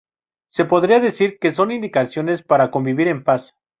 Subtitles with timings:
[0.49, 3.53] Se podría decir que son indicaciones para convivir en paz.